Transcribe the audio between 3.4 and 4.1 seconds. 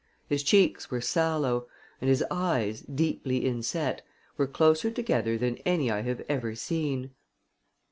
inset,